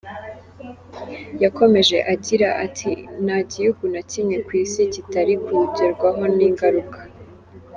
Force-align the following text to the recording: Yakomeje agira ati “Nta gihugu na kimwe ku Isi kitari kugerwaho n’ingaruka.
Yakomeje 1.43 1.97
agira 2.13 2.47
ati 2.65 2.91
“Nta 3.23 3.37
gihugu 3.51 3.83
na 3.93 4.01
kimwe 4.09 4.35
ku 4.45 4.51
Isi 4.63 4.81
kitari 4.93 5.33
kugerwaho 5.45 6.23
n’ingaruka. 6.37 6.99